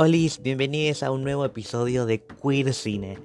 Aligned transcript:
Hola, 0.00 0.16
bienvenidos 0.42 1.02
a 1.02 1.10
un 1.10 1.24
nuevo 1.24 1.44
episodio 1.44 2.06
de 2.06 2.22
Queer 2.22 2.72
Cine. 2.72 3.18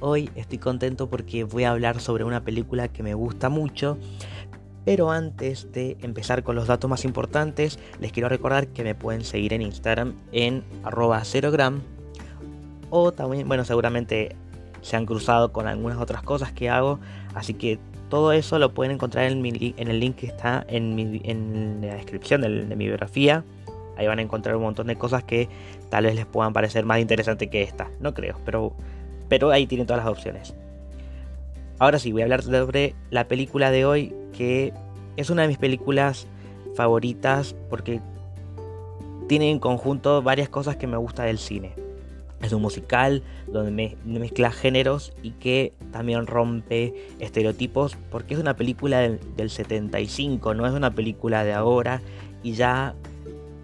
Hoy 0.00 0.28
estoy 0.34 0.58
contento 0.58 1.08
porque 1.08 1.44
voy 1.44 1.62
a 1.62 1.70
hablar 1.70 2.00
sobre 2.00 2.24
una 2.24 2.42
película 2.42 2.88
que 2.88 3.04
me 3.04 3.14
gusta 3.14 3.48
mucho. 3.48 3.96
Pero 4.84 5.12
antes 5.12 5.70
de 5.70 5.96
empezar 6.00 6.42
con 6.42 6.56
los 6.56 6.66
datos 6.66 6.90
más 6.90 7.04
importantes, 7.04 7.78
les 8.00 8.10
quiero 8.10 8.28
recordar 8.28 8.66
que 8.66 8.82
me 8.82 8.96
pueden 8.96 9.22
seguir 9.22 9.52
en 9.52 9.62
Instagram 9.62 10.16
en 10.32 10.64
arroba 10.82 11.20
0gram. 11.20 11.78
O 12.90 13.12
también, 13.12 13.46
bueno, 13.46 13.64
seguramente 13.64 14.34
se 14.82 14.96
han 14.96 15.06
cruzado 15.06 15.52
con 15.52 15.68
algunas 15.68 15.98
otras 15.98 16.24
cosas 16.24 16.50
que 16.50 16.68
hago. 16.68 16.98
Así 17.36 17.54
que 17.54 17.78
todo 18.10 18.32
eso 18.32 18.58
lo 18.58 18.74
pueden 18.74 18.94
encontrar 18.94 19.30
en, 19.30 19.46
el 19.46 20.00
link 20.00 20.16
que 20.16 20.26
está 20.26 20.66
en, 20.68 21.82
la 21.82 21.94
descripción 21.94 22.40
de 22.40 22.74
mi 22.74 22.86
biografía 22.86 23.44
Ahí 23.96 24.06
van 24.06 24.18
a 24.18 24.22
encontrar 24.22 24.56
un 24.56 24.62
montón 24.62 24.86
de 24.86 24.96
cosas 24.96 25.24
que 25.24 25.48
tal 25.90 26.04
vez 26.04 26.14
les 26.14 26.26
puedan 26.26 26.52
parecer 26.52 26.84
más 26.84 27.00
interesantes 27.00 27.48
que 27.48 27.62
esta. 27.62 27.90
No 28.00 28.14
creo, 28.14 28.38
pero, 28.44 28.72
pero 29.28 29.50
ahí 29.50 29.66
tienen 29.66 29.86
todas 29.86 30.04
las 30.04 30.12
opciones. 30.12 30.54
Ahora 31.78 31.98
sí, 31.98 32.12
voy 32.12 32.22
a 32.22 32.24
hablar 32.24 32.42
sobre 32.42 32.94
la 33.10 33.28
película 33.28 33.70
de 33.70 33.84
hoy, 33.84 34.14
que 34.36 34.72
es 35.16 35.30
una 35.30 35.42
de 35.42 35.48
mis 35.48 35.58
películas 35.58 36.26
favoritas 36.74 37.54
porque 37.68 38.00
tiene 39.28 39.50
en 39.50 39.58
conjunto 39.58 40.22
varias 40.22 40.48
cosas 40.48 40.76
que 40.76 40.86
me 40.86 40.96
gusta 40.96 41.24
del 41.24 41.38
cine. 41.38 41.72
Es 42.42 42.52
un 42.52 42.62
musical 42.62 43.22
donde 43.46 43.96
mezcla 44.04 44.52
géneros 44.52 45.12
y 45.22 45.32
que 45.32 45.72
también 45.90 46.26
rompe 46.26 46.94
estereotipos 47.18 47.96
porque 48.10 48.34
es 48.34 48.40
una 48.40 48.56
película 48.56 49.00
del 49.00 49.50
75, 49.50 50.54
no 50.54 50.66
es 50.66 50.72
una 50.72 50.94
película 50.94 51.44
de 51.44 51.54
ahora 51.54 52.02
y 52.42 52.52
ya 52.52 52.94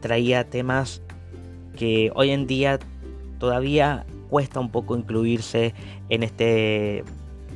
traía 0.02 0.44
temas 0.44 1.00
que 1.78 2.12
hoy 2.14 2.30
en 2.30 2.46
día 2.46 2.78
todavía 3.38 4.04
cuesta 4.28 4.60
un 4.60 4.70
poco 4.70 4.96
incluirse 4.96 5.72
en 6.10 6.22
este 6.22 7.04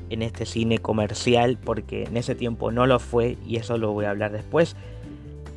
en 0.08 0.22
este 0.22 0.46
cine 0.46 0.78
comercial 0.78 1.58
porque 1.62 2.04
en 2.04 2.16
ese 2.16 2.34
tiempo 2.34 2.70
no 2.70 2.86
lo 2.86 2.98
fue 2.98 3.36
y 3.46 3.56
eso 3.56 3.76
lo 3.76 3.92
voy 3.92 4.06
a 4.06 4.10
hablar 4.10 4.32
después. 4.32 4.76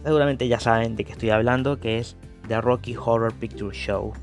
Seguramente 0.03 0.47
ya 0.47 0.59
saben 0.59 0.95
de 0.95 1.03
qué 1.05 1.11
estoy 1.11 1.29
hablando, 1.29 1.79
que 1.79 1.99
es 1.99 2.15
The 2.47 2.61
Rocky 2.61 2.95
Horror 2.95 3.33
Picture 3.33 3.75
Show. 3.75 4.13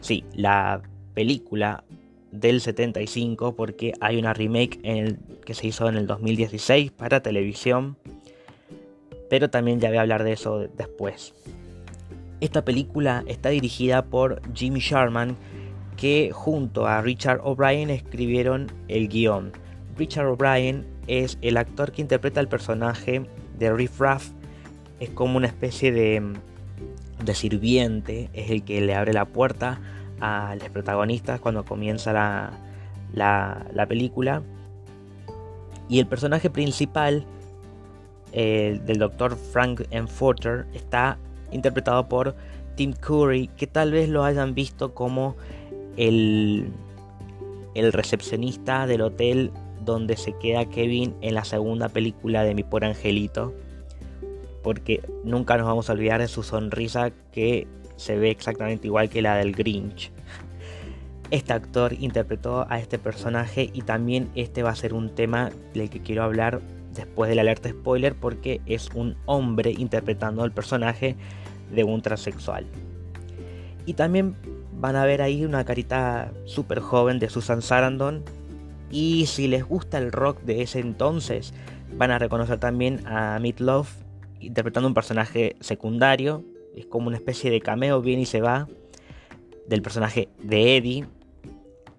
Sí, 0.00 0.24
la 0.34 0.82
película 1.14 1.82
del 2.30 2.60
75 2.60 3.54
porque 3.54 3.94
hay 4.00 4.18
una 4.18 4.34
remake 4.34 4.80
en 4.82 4.96
el, 4.98 5.18
que 5.44 5.54
se 5.54 5.66
hizo 5.66 5.88
en 5.88 5.96
el 5.96 6.06
2016 6.06 6.90
para 6.92 7.22
televisión. 7.22 7.96
Pero 9.30 9.50
también 9.50 9.80
ya 9.80 9.88
voy 9.88 9.98
a 9.98 10.02
hablar 10.02 10.24
de 10.24 10.32
eso 10.32 10.68
después. 10.76 11.34
Esta 12.40 12.64
película 12.64 13.24
está 13.26 13.48
dirigida 13.48 14.04
por 14.06 14.40
Jimmy 14.54 14.80
Sharman, 14.80 15.36
que 15.96 16.30
junto 16.32 16.86
a 16.86 17.02
Richard 17.02 17.40
O'Brien 17.42 17.90
escribieron 17.90 18.70
el 18.86 19.08
guion. 19.08 19.52
Richard 19.96 20.26
O'Brien 20.26 20.86
es 21.08 21.38
el 21.42 21.56
actor 21.56 21.90
que 21.90 22.02
interpreta 22.02 22.40
el 22.40 22.46
personaje 22.46 23.26
de 23.58 23.72
Riff 23.72 24.00
Raff. 24.00 24.30
Es 25.00 25.10
como 25.10 25.36
una 25.36 25.48
especie 25.48 25.90
de, 25.90 26.34
de 27.24 27.34
sirviente, 27.34 28.30
es 28.32 28.50
el 28.50 28.62
que 28.62 28.80
le 28.80 28.94
abre 28.94 29.12
la 29.12 29.24
puerta 29.24 29.80
a 30.20 30.54
los 30.60 30.68
protagonistas 30.70 31.40
cuando 31.40 31.64
comienza 31.64 32.12
la, 32.12 32.52
la, 33.12 33.86
película. 33.88 34.42
Y 35.88 35.98
el 35.98 36.06
personaje 36.06 36.50
principal 36.50 37.24
eh, 38.32 38.80
del 38.84 38.98
doctor 38.98 39.36
Frank 39.36 39.82
Enforter 39.90 40.66
está 40.74 41.18
interpretado 41.50 42.08
por 42.08 42.34
Tim 42.76 42.92
Curry, 42.92 43.48
que 43.48 43.66
tal 43.66 43.92
vez 43.92 44.08
lo 44.08 44.24
hayan 44.24 44.54
visto 44.54 44.94
como 44.94 45.36
el, 45.96 46.70
el 47.74 47.92
recepcionista 47.92 48.86
del 48.86 49.02
hotel 49.02 49.50
donde 49.84 50.16
se 50.16 50.32
queda 50.34 50.66
Kevin 50.66 51.14
en 51.20 51.34
la 51.34 51.44
segunda 51.44 51.88
película 51.88 52.44
de 52.44 52.54
Mi 52.54 52.62
por 52.62 52.84
Angelito. 52.84 53.54
Porque 54.62 55.02
nunca 55.24 55.56
nos 55.56 55.66
vamos 55.66 55.88
a 55.88 55.92
olvidar 55.92 56.20
de 56.20 56.28
su 56.28 56.42
sonrisa 56.42 57.10
que 57.32 57.66
se 57.96 58.16
ve 58.16 58.30
exactamente 58.30 58.86
igual 58.86 59.08
que 59.08 59.22
la 59.22 59.36
del 59.36 59.52
Grinch. 59.52 60.12
Este 61.30 61.52
actor 61.52 61.92
interpretó 61.92 62.66
a 62.70 62.78
este 62.78 62.98
personaje 62.98 63.70
y 63.74 63.82
también 63.82 64.30
este 64.34 64.62
va 64.62 64.70
a 64.70 64.76
ser 64.76 64.94
un 64.94 65.14
tema 65.14 65.50
del 65.74 65.90
que 65.90 66.00
quiero 66.00 66.22
hablar 66.22 66.62
después 66.98 67.30
de 67.30 67.34
la 67.34 67.42
alerta 67.42 67.70
spoiler 67.70 68.14
porque 68.14 68.60
es 68.66 68.90
un 68.94 69.16
hombre 69.24 69.74
interpretando 69.76 70.44
el 70.44 70.52
personaje 70.52 71.16
de 71.74 71.84
un 71.84 72.02
transexual. 72.02 72.66
Y 73.86 73.94
también 73.94 74.36
van 74.78 74.96
a 74.96 75.04
ver 75.04 75.22
ahí 75.22 75.44
una 75.44 75.64
carita 75.64 76.32
súper 76.44 76.80
joven 76.80 77.18
de 77.18 77.30
Susan 77.30 77.62
Sarandon. 77.62 78.22
Y 78.90 79.26
si 79.26 79.48
les 79.48 79.64
gusta 79.64 79.98
el 79.98 80.12
rock 80.12 80.42
de 80.42 80.62
ese 80.62 80.80
entonces, 80.80 81.52
van 81.96 82.10
a 82.10 82.18
reconocer 82.18 82.58
también 82.58 83.06
a 83.06 83.40
Love 83.58 83.90
interpretando 84.40 84.88
un 84.88 84.94
personaje 84.94 85.56
secundario. 85.60 86.44
Es 86.76 86.86
como 86.86 87.08
una 87.08 87.16
especie 87.16 87.50
de 87.50 87.60
cameo, 87.60 88.00
viene 88.00 88.22
y 88.22 88.26
se 88.26 88.40
va, 88.40 88.68
del 89.66 89.82
personaje 89.82 90.28
de 90.42 90.76
Eddie, 90.76 91.06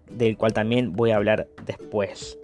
del 0.09 0.37
cual 0.37 0.53
también 0.53 0.93
voy 0.93 1.11
a 1.11 1.17
hablar 1.17 1.47
después. 1.65 2.37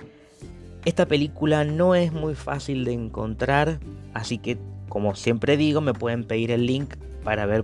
Esta 0.85 1.07
película 1.07 1.63
no 1.63 1.96
es 1.96 2.13
muy 2.13 2.35
fácil 2.35 2.85
de 2.85 2.94
encontrar, 2.94 3.79
así 4.13 4.38
que 4.38 4.57
como 4.88 5.16
siempre 5.16 5.57
digo, 5.57 5.81
me 5.81 5.94
pueden 5.94 6.23
pedir 6.23 6.51
el 6.51 6.66
link 6.66 6.96
para 7.23 7.46
ver 7.46 7.63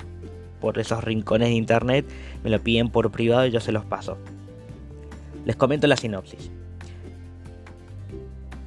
por 0.60 0.80
esos 0.80 1.04
rincones 1.04 1.50
de 1.50 1.56
internet, 1.56 2.06
me 2.44 2.50
lo 2.50 2.60
piden 2.60 2.90
por 2.90 3.12
privado 3.12 3.46
y 3.46 3.52
yo 3.52 3.60
se 3.60 3.72
los 3.72 3.86
paso. 3.86 4.18
Les 5.46 5.56
comento 5.56 5.88
la 5.88 5.98
sinopsis. 5.98 6.52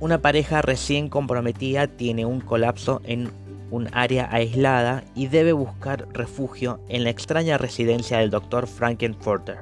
Una 0.01 0.23
pareja 0.23 0.63
recién 0.63 1.09
comprometida 1.09 1.87
tiene 1.87 2.25
un 2.25 2.41
colapso 2.41 3.01
en 3.05 3.31
un 3.71 3.89
área 3.93 4.29
aislada 4.31 5.05
y 5.15 5.27
debe 5.27 5.53
buscar 5.53 6.09
refugio 6.13 6.81
en 6.89 7.05
la 7.05 7.11
extraña 7.11 7.59
residencia 7.59 8.19
del 8.19 8.31
Dr. 8.31 8.67
Frankenfurter. 8.67 9.59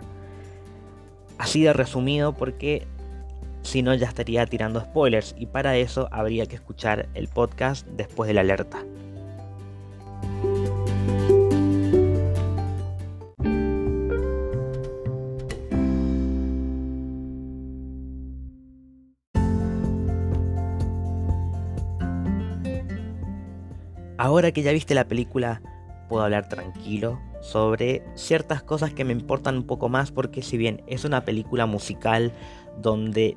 Así 1.38 1.62
de 1.62 1.72
resumido 1.72 2.34
porque 2.34 2.86
si 3.62 3.82
no 3.82 3.94
ya 3.94 4.08
estaría 4.08 4.44
tirando 4.46 4.80
spoilers 4.80 5.34
y 5.38 5.46
para 5.46 5.76
eso 5.76 6.08
habría 6.10 6.46
que 6.46 6.56
escuchar 6.56 7.08
el 7.14 7.28
podcast 7.28 7.86
después 7.86 8.28
de 8.28 8.34
la 8.34 8.42
alerta. 8.42 8.84
Ahora 24.18 24.52
que 24.52 24.62
ya 24.62 24.70
viste 24.70 24.94
la 24.94 25.08
película, 25.08 25.62
puedo 26.08 26.22
hablar 26.22 26.48
tranquilo 26.48 27.20
sobre 27.40 28.04
ciertas 28.14 28.62
cosas 28.62 28.94
que 28.94 29.04
me 29.04 29.12
importan 29.12 29.56
un 29.56 29.64
poco 29.64 29.88
más 29.88 30.12
porque 30.12 30.42
si 30.42 30.56
bien 30.56 30.80
es 30.86 31.04
una 31.04 31.24
película 31.24 31.66
musical 31.66 32.32
donde 32.80 33.36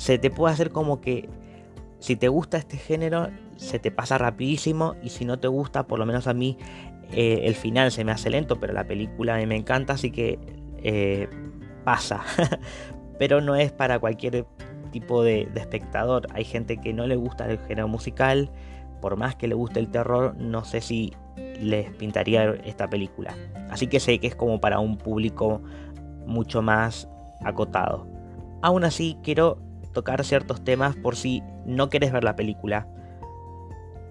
se 0.00 0.18
te 0.18 0.30
puede 0.30 0.54
hacer 0.54 0.70
como 0.70 1.02
que 1.02 1.28
si 1.98 2.16
te 2.16 2.28
gusta 2.28 2.56
este 2.56 2.78
género 2.78 3.28
se 3.56 3.78
te 3.78 3.90
pasa 3.90 4.16
rapidísimo 4.16 4.94
y 5.02 5.10
si 5.10 5.26
no 5.26 5.38
te 5.38 5.46
gusta, 5.46 5.86
por 5.86 5.98
lo 5.98 6.06
menos 6.06 6.26
a 6.26 6.32
mí 6.32 6.56
eh, 7.12 7.42
el 7.44 7.54
final 7.54 7.92
se 7.92 8.02
me 8.02 8.10
hace 8.10 8.30
lento, 8.30 8.58
pero 8.58 8.72
la 8.72 8.84
película 8.84 9.34
a 9.34 9.36
mí 9.36 9.44
me 9.44 9.56
encanta, 9.56 9.92
así 9.92 10.10
que 10.10 10.38
eh, 10.82 11.28
pasa. 11.84 12.22
pero 13.18 13.42
no 13.42 13.56
es 13.56 13.72
para 13.72 13.98
cualquier 13.98 14.46
tipo 14.90 15.22
de, 15.22 15.46
de, 15.52 15.60
espectador. 15.60 16.28
Hay 16.32 16.44
gente 16.44 16.78
que 16.78 16.94
no 16.94 17.06
le 17.06 17.16
gusta 17.16 17.44
el 17.50 17.58
género 17.58 17.86
musical, 17.86 18.50
por 19.02 19.18
más 19.18 19.36
que 19.36 19.48
le 19.48 19.54
guste 19.54 19.80
el 19.80 19.90
terror, 19.90 20.34
no 20.38 20.64
sé 20.64 20.80
si 20.80 21.12
les 21.60 21.90
pintaría 21.90 22.54
esta 22.64 22.88
película. 22.88 23.34
Así 23.68 23.86
que 23.86 24.00
sé 24.00 24.18
que 24.18 24.28
es 24.28 24.34
como 24.34 24.62
para 24.62 24.78
un 24.78 24.96
público 24.96 25.60
mucho 26.24 26.62
más 26.62 27.06
acotado. 27.44 28.06
Aún 28.62 28.84
así, 28.84 29.18
quiero 29.22 29.69
tocar 29.92 30.24
ciertos 30.24 30.62
temas 30.64 30.96
por 30.96 31.16
si 31.16 31.42
no 31.66 31.88
quieres 31.90 32.12
ver 32.12 32.24
la 32.24 32.36
película, 32.36 32.86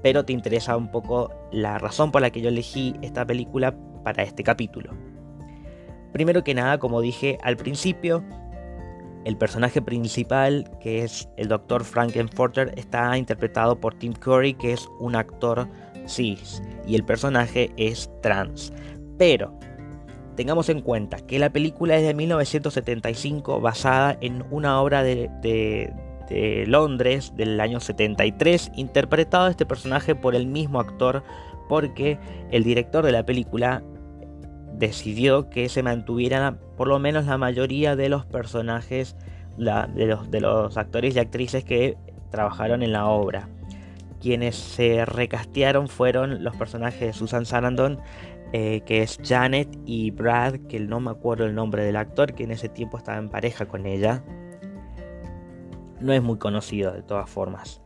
pero 0.01 0.25
te 0.25 0.33
interesa 0.33 0.77
un 0.77 0.91
poco 0.91 1.31
la 1.51 1.77
razón 1.77 2.11
por 2.11 2.21
la 2.21 2.29
que 2.29 2.41
yo 2.41 2.49
elegí 2.49 2.95
esta 3.01 3.25
película 3.25 3.75
para 4.03 4.23
este 4.23 4.43
capítulo. 4.43 4.91
Primero 6.13 6.43
que 6.43 6.53
nada, 6.53 6.79
como 6.79 7.01
dije 7.01 7.37
al 7.43 7.57
principio, 7.57 8.23
el 9.25 9.37
personaje 9.37 9.81
principal, 9.81 10.69
que 10.79 11.03
es 11.03 11.29
el 11.37 11.49
Dr. 11.49 11.83
Frankenfurter, 11.83 12.73
está 12.77 13.17
interpretado 13.17 13.79
por 13.79 13.93
Tim 13.93 14.13
Curry, 14.13 14.53
que 14.53 14.73
es 14.73 14.87
un 14.99 15.15
actor 15.15 15.67
cis, 16.07 16.63
y 16.87 16.95
el 16.95 17.03
personaje 17.03 17.71
es 17.77 18.09
trans. 18.21 18.73
Pero 19.17 19.59
tengamos 20.39 20.69
en 20.69 20.79
cuenta 20.79 21.17
que 21.17 21.37
la 21.37 21.49
película 21.49 21.97
es 21.97 22.03
de 22.07 22.13
1975, 22.13 23.59
basada 23.59 24.17
en 24.21 24.45
una 24.51 24.79
obra 24.79 25.03
de, 25.03 25.91
Londres 26.65 27.33
del 27.35 27.59
año 27.59 27.81
73, 27.81 28.71
interpretado 28.77 29.49
este 29.49 29.65
personaje 29.65 30.15
por 30.15 30.35
el 30.35 30.47
mismo 30.47 30.79
actor, 30.79 31.25
porque 31.67 32.19
el 32.51 32.63
director 32.63 33.03
de 33.05 33.11
la 33.11 33.25
película 33.25 33.83
decidió 34.75 35.49
que 35.49 35.67
se 35.67 35.83
mantuvieran 35.83 36.57
por 36.77 36.87
lo 36.87 36.99
menos 36.99 37.25
la 37.25 37.37
mayoría 37.37 37.97
de 37.97 38.07
los 38.07 38.25
personajes, 38.25 39.17
de, 39.57 40.05
los, 40.05 40.31
de 40.31 40.39
los 40.39 40.77
actores 40.77 41.17
y 41.17 41.19
actrices 41.19 41.65
que 41.65 41.97
trabajaron 42.31 42.81
en 42.81 42.93
la 42.93 43.07
obra. 43.07 43.49
Quienes 44.21 44.55
se 44.55 45.03
recastearon 45.03 45.89
fueron 45.89 46.45
los 46.45 46.55
personajes 46.55 47.01
de 47.01 47.11
Susan 47.11 47.45
Sarandon, 47.45 47.99
eh, 48.51 48.81
que 48.81 49.01
es 49.03 49.19
Janet, 49.23 49.69
y 49.85 50.11
Brad, 50.11 50.55
que 50.67 50.79
no 50.79 50.99
me 50.99 51.11
acuerdo 51.11 51.45
el 51.45 51.53
nombre 51.53 51.83
del 51.83 51.95
actor, 51.95 52.33
que 52.33 52.43
en 52.43 52.51
ese 52.51 52.69
tiempo 52.69 52.97
estaba 52.97 53.17
en 53.17 53.29
pareja 53.29 53.67
con 53.67 53.85
ella. 53.85 54.23
No 55.99 56.13
es 56.13 56.23
muy 56.23 56.37
conocido 56.37 56.91
de 56.91 57.03
todas 57.03 57.29
formas. 57.29 57.81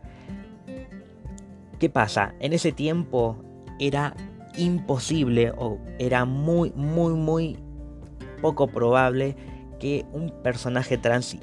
¿Qué 1.80 1.90
pasa? 1.90 2.34
En 2.40 2.54
ese 2.54 2.72
tiempo 2.72 3.44
era 3.80 4.16
imposible 4.56 5.52
o 5.58 5.80
era 6.00 6.26
muy, 6.26 6.72
muy, 6.76 7.14
muy 7.14 7.58
poco 8.42 8.68
probable 8.68 9.36
que 9.80 10.06
un 10.14 10.32
personaje 10.44 10.98
trans 10.98 11.38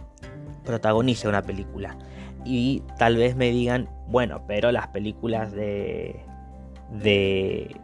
protagonice 0.64 1.28
una 1.28 1.42
película. 1.42 1.98
Y 2.44 2.82
tal 2.98 3.16
vez 3.16 3.36
me 3.36 3.50
digan, 3.50 3.88
bueno, 4.08 4.44
pero 4.46 4.72
las 4.72 4.88
películas 4.88 5.52
de, 5.52 6.24
de 6.90 7.76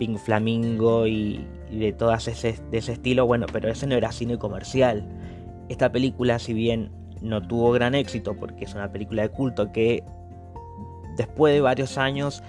Pink 0.00 0.16
Flamingo 0.16 1.06
y, 1.06 1.46
de 1.70 1.92
todas 1.92 2.26
ese, 2.26 2.56
de 2.70 2.78
ese 2.78 2.92
estilo, 2.92 3.26
bueno, 3.26 3.44
pero 3.52 3.68
ese 3.68 3.86
no 3.86 3.94
era 3.94 4.10
cine 4.12 4.38
comercial. 4.38 5.06
Esta 5.68 5.92
película, 5.92 6.38
si 6.38 6.54
bien 6.54 6.90
no 7.20 7.46
tuvo 7.46 7.70
gran 7.70 7.94
éxito 7.94 8.34
porque 8.34 8.64
es 8.64 8.74
una 8.74 8.90
película 8.90 9.20
de 9.20 9.28
culto 9.28 9.70
que 9.72 10.02
después 11.18 11.52
de 11.52 11.60
varios 11.60 11.98
años 11.98 12.42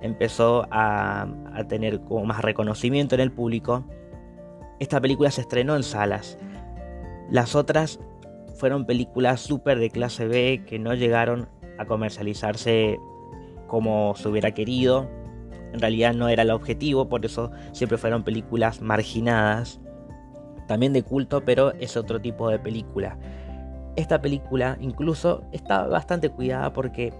empezó 0.00 0.66
a, 0.70 1.28
a, 1.52 1.64
tener 1.68 2.00
como 2.00 2.24
más 2.24 2.40
reconocimiento 2.40 3.14
en 3.14 3.20
el 3.20 3.30
público, 3.30 3.84
esta 4.78 5.02
película 5.02 5.30
se 5.30 5.42
estrenó 5.42 5.76
en 5.76 5.82
salas. 5.82 6.38
Las 7.30 7.54
otras 7.54 8.00
fueron 8.56 8.86
películas 8.86 9.42
súper 9.42 9.78
de 9.78 9.90
clase 9.90 10.26
B 10.26 10.62
que 10.66 10.78
no 10.78 10.94
llegaron 10.94 11.46
a 11.76 11.84
comercializarse 11.84 12.98
como 13.66 14.14
se 14.16 14.28
hubiera 14.30 14.52
querido. 14.52 15.19
En 15.72 15.80
realidad 15.80 16.14
no 16.14 16.28
era 16.28 16.42
el 16.42 16.50
objetivo, 16.50 17.08
por 17.08 17.24
eso 17.24 17.50
siempre 17.72 17.98
fueron 17.98 18.22
películas 18.22 18.80
marginadas. 18.80 19.80
También 20.66 20.92
de 20.92 21.02
culto, 21.02 21.44
pero 21.44 21.72
es 21.74 21.96
otro 21.96 22.20
tipo 22.20 22.48
de 22.48 22.58
película. 22.58 23.18
Esta 23.96 24.20
película 24.20 24.78
incluso 24.80 25.42
está 25.52 25.86
bastante 25.86 26.30
cuidada 26.30 26.72
porque 26.72 27.12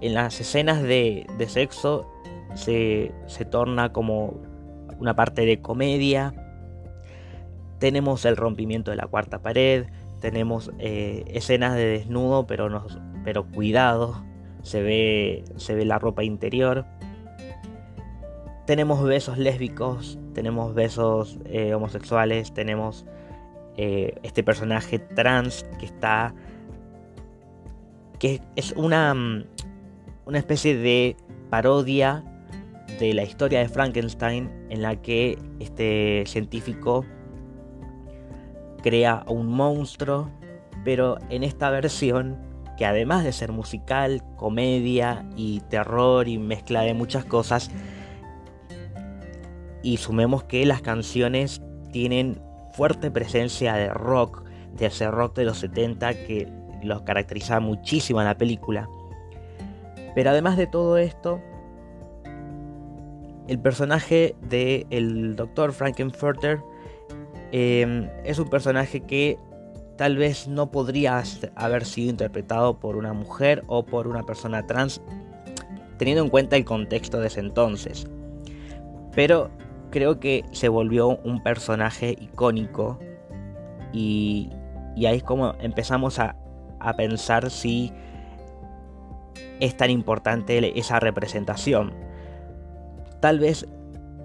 en 0.00 0.14
las 0.14 0.40
escenas 0.40 0.82
de, 0.82 1.26
sexo 1.48 2.08
se, 2.54 3.12
se 3.26 3.44
torna 3.44 3.92
como 3.92 4.40
una 4.98 5.16
parte 5.16 5.44
de 5.44 5.60
comedia. 5.60 6.34
Tenemos 7.78 8.24
el 8.24 8.36
rompimiento 8.36 8.90
de 8.90 8.96
la 8.96 9.06
cuarta 9.06 9.42
pared, 9.42 9.86
tenemos 10.24 10.70
eh, 10.78 11.24
escenas 11.26 11.74
de 11.74 11.84
desnudo, 11.84 12.46
pero, 12.46 12.70
no, 12.70 12.86
pero 13.24 13.44
cuidado. 13.44 14.24
Se 14.62 14.80
ve, 14.80 15.44
se 15.56 15.74
ve 15.74 15.84
la 15.84 15.98
ropa 15.98 16.24
interior. 16.24 16.86
Tenemos 18.66 19.02
besos 19.04 19.36
lésbicos, 19.36 20.18
tenemos 20.32 20.74
besos 20.74 21.38
eh, 21.44 21.74
homosexuales, 21.74 22.54
tenemos 22.54 23.04
eh, 23.76 24.14
este 24.22 24.42
personaje 24.42 24.98
trans 24.98 25.66
que 25.78 25.86
está. 25.86 26.34
que 28.18 28.40
es 28.56 28.72
una, 28.72 29.12
mm, 29.14 29.44
una 30.26 30.38
especie 30.38 30.76
de 30.76 31.16
parodia 31.50 32.24
de 32.98 33.12
la 33.12 33.24
historia 33.24 33.58
de 33.60 33.68
Frankenstein 33.68 34.50
en 34.70 34.82
la 34.82 34.96
que 34.96 35.38
este 35.60 36.24
científico 36.26 37.04
crea 38.82 39.24
un 39.28 39.48
monstruo, 39.48 40.30
pero 40.84 41.18
en 41.30 41.42
esta 41.42 41.70
versión, 41.70 42.38
que 42.76 42.86
además 42.86 43.24
de 43.24 43.32
ser 43.32 43.52
musical, 43.52 44.22
comedia 44.36 45.26
y 45.36 45.60
terror 45.70 46.28
y 46.28 46.38
mezcla 46.38 46.82
de 46.82 46.94
muchas 46.94 47.24
cosas, 47.24 47.70
y 49.84 49.98
sumemos 49.98 50.42
que 50.42 50.66
las 50.66 50.82
canciones 50.82 51.62
tienen 51.92 52.42
fuerte 52.72 53.12
presencia 53.12 53.74
de 53.74 53.88
rock, 53.90 54.42
de 54.76 54.86
ese 54.86 55.08
rock 55.08 55.36
de 55.36 55.44
los 55.44 55.58
70 55.58 56.14
que 56.26 56.48
los 56.82 57.02
caracteriza 57.02 57.60
muchísimo 57.60 58.20
en 58.20 58.26
la 58.26 58.36
película. 58.36 58.88
Pero 60.16 60.30
además 60.30 60.56
de 60.56 60.66
todo 60.66 60.98
esto, 60.98 61.40
el 63.46 63.60
personaje 63.60 64.34
del 64.48 64.86
el 64.90 65.36
Dr. 65.36 65.72
Frankenfurter 65.72 66.60
Em, 67.56 68.08
es 68.24 68.40
un 68.40 68.48
personaje 68.50 69.02
que 69.02 69.38
tal 69.96 70.16
vez 70.16 70.48
no 70.48 70.72
podría 70.72 71.22
haber 71.54 71.84
sido 71.84 72.10
interpretado 72.10 72.80
por 72.80 72.96
una 72.96 73.12
mujer 73.12 73.62
o 73.68 73.86
por 73.86 74.08
una 74.08 74.24
persona 74.24 74.66
trans, 74.66 75.00
teniendo 75.96 76.24
en 76.24 76.30
cuenta 76.30 76.56
el 76.56 76.64
contexto 76.64 77.20
de 77.20 77.28
ese 77.28 77.38
entonces. 77.38 78.08
Pero 79.14 79.52
creo 79.94 80.18
que 80.18 80.44
se 80.50 80.68
volvió 80.68 81.18
un 81.18 81.40
personaje 81.40 82.16
icónico 82.20 82.98
y, 83.92 84.50
ahí 84.96 85.18
es 85.18 85.22
como 85.22 85.54
empezamos 85.60 86.18
a, 86.18 86.34
a 86.80 86.96
pensar 86.96 87.48
si 87.48 87.92
es 89.60 89.76
tan 89.76 89.90
importante 89.90 90.76
esa 90.76 90.98
representación. 90.98 91.94
Tal 93.20 93.38
vez 93.38 93.68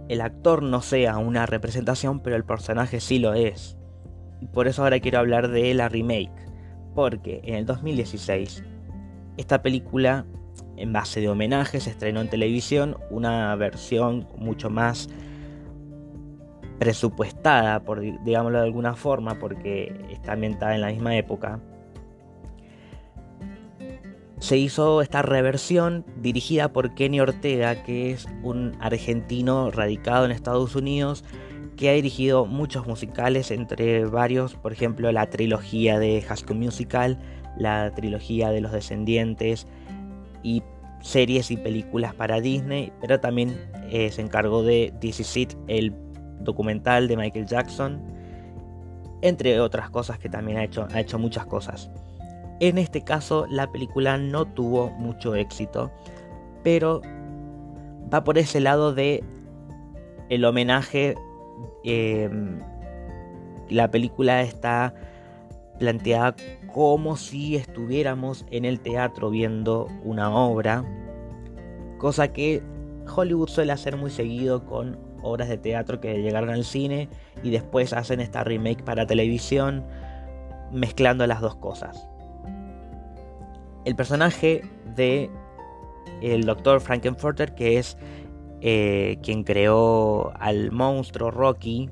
el 0.08 0.22
actor 0.22 0.64
no 0.64 0.82
sea 0.82 1.20
una 1.20 1.46
representación, 1.46 2.20
pero 2.22 2.36
el 2.36 2.46
personaje 2.46 3.00
sí 3.00 3.20
lo 3.20 3.36
es. 3.36 3.78
Y 4.42 4.48
por 4.48 4.68
eso 4.68 4.82
ahora 4.82 5.00
quiero 5.00 5.20
hablar 5.20 5.50
de 5.50 5.72
la 5.76 5.88
remake. 5.88 6.32
Porque 6.96 7.42
en 7.44 7.54
el 7.54 7.68
2016, 7.68 8.64
esta 9.38 9.62
película, 9.62 10.26
en 10.78 10.94
base 10.94 11.22
de 11.22 11.30
homenaje, 11.30 11.80
se 11.80 11.92
estrenó 11.92 12.22
en 12.22 12.28
televisión 12.28 12.98
una 13.12 13.56
versión 13.56 14.28
mucho 14.36 14.72
más 14.72 15.10
presupuestada, 16.80 17.82
por 17.82 18.02
digámoslo 18.24 18.60
de 18.60 18.66
alguna 18.66 18.96
forma, 18.96 19.36
porque 19.36 19.94
está 20.10 20.34
ambientada 20.34 20.76
en 20.76 20.82
la 20.82 20.88
misma 20.88 21.16
época 21.16 21.60
se 24.40 24.58
hizo 24.58 25.02
esta 25.02 25.22
reversión 25.22 26.06
dirigida 26.18 26.72
por 26.72 26.96
Kenny 26.96 27.20
Ortega, 27.20 27.84
que 27.84 28.12
es 28.12 28.26
un 28.42 28.76
argentino 28.80 29.70
radicado 29.70 30.26
en 30.26 30.32
Estados 30.32 30.76
Unidos, 30.76 31.26
que 31.76 31.90
ha 31.90 31.94
dirigido 31.94 32.46
muchos 32.46 32.88
musicales, 32.88 33.52
entre 33.52 34.06
varios, 34.06 34.56
por 34.56 34.72
ejemplo, 34.72 35.12
la 35.12 35.30
trilogía 35.30 36.00
de 36.00 36.24
Haskell 36.28 36.58
Musical, 36.58 37.20
la 37.58 37.92
trilogía 37.94 38.50
de 38.50 38.62
Los 38.62 38.72
Descendientes 38.72 39.68
y 40.42 40.64
series 41.02 41.52
y 41.52 41.58
películas 41.58 42.14
para 42.14 42.42
Disney, 42.42 42.92
pero 43.02 43.20
también 43.20 43.58
eh, 43.90 44.10
se 44.12 44.22
encargó 44.22 44.64
de 44.64 44.94
This 45.00 45.20
Is 45.22 45.38
It, 45.38 45.54
el 45.68 45.94
documental 46.40 47.08
de 47.08 47.18
Michael 47.18 47.46
Jackson, 47.46 48.02
entre 49.22 49.60
otras 49.60 49.90
cosas 49.90 50.20
que 50.20 50.30
también 50.30 50.58
ha 50.58 50.64
hecho, 50.64 50.88
ha 50.94 51.00
hecho 51.00 51.20
muchas 51.20 51.46
cosas. 51.46 51.92
En 52.60 52.78
este 52.78 53.02
caso 53.04 53.46
la 53.50 53.72
película 53.72 54.18
no 54.18 54.46
tuvo 54.46 54.90
mucho 54.92 55.36
éxito, 55.36 55.92
pero 56.64 57.02
va 58.14 58.24
por 58.24 58.38
ese 58.38 58.60
lado 58.60 58.94
de 58.94 59.24
el 60.30 60.46
homenaje. 60.46 61.16
Em, 61.84 62.60
la 63.70 63.90
película 63.92 64.42
está 64.42 64.94
planteada 65.80 66.36
como 66.74 67.16
si 67.16 67.56
estuviéramos 67.56 68.46
en 68.52 68.66
el 68.66 68.80
teatro 68.80 69.30
viendo 69.30 69.88
una 70.04 70.30
obra, 70.30 70.84
cosa 71.98 72.34
que 72.34 72.62
Hollywood 73.16 73.48
suele 73.48 73.72
hacer 73.72 73.96
muy 73.98 74.12
seguido 74.12 74.66
con 74.66 74.98
obras 75.22 75.50
de 75.50 75.58
teatro 75.58 76.00
que 76.00 76.22
llegaron 76.22 76.50
al 76.50 76.64
cine 76.64 77.10
y 77.44 77.50
después 77.50 77.94
hacen 77.94 78.20
esta 78.20 78.44
remake 78.44 78.84
para 78.84 79.06
televisión 79.06 79.86
mezclando 80.72 81.26
las 81.28 81.42
dos 81.42 81.56
cosas 81.56 82.10
el 83.86 83.96
personaje 83.96 84.62
de 84.96 85.30
el 86.22 86.44
doctor 86.44 86.82
Frankenfurter, 86.82 87.56
que 87.56 87.78
es 87.78 87.98
eh, 88.62 89.18
quien 89.24 89.44
creó 89.44 90.32
al 90.40 90.72
monstruo 90.72 91.32
Rocky. 91.32 91.90